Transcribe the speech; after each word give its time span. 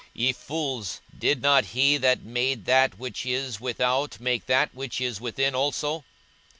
42:011:040 0.01 0.09
Ye 0.15 0.33
fools, 0.33 1.01
did 1.15 1.41
not 1.43 1.63
he 1.63 1.95
that 1.97 2.23
made 2.23 2.65
that 2.65 2.97
which 2.97 3.23
is 3.23 3.61
without 3.61 4.19
make 4.19 4.47
that 4.47 4.73
which 4.73 4.99
is 4.99 5.21
within 5.21 5.53
also? 5.53 6.03